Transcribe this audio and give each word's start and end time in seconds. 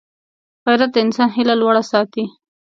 غیرت 0.65 0.91
د 0.93 0.97
انسان 1.05 1.29
هیله 1.35 1.55
لوړه 1.61 1.83
ساتي 1.91 2.23